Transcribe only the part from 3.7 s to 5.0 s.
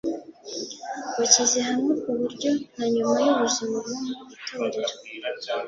bwo mu itorero